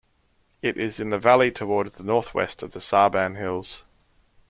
It 0.63 0.77
is 0.77 0.99
in 0.99 1.11
the 1.11 1.19
valley 1.19 1.51
toward 1.51 1.93
the 1.93 2.03
north-west 2.03 2.63
of 2.63 2.71
the 2.71 2.79
Sarban 2.81 3.37
Hills. 3.37 3.83